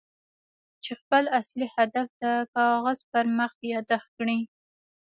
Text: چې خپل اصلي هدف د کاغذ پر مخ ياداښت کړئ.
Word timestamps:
چې 0.83 0.91
خپل 1.01 1.23
اصلي 1.39 1.67
هدف 1.75 2.07
د 2.21 2.23
کاغذ 2.55 2.99
پر 3.11 3.23
مخ 3.37 3.53
ياداښت 3.73 4.09
کړئ. 4.17 4.39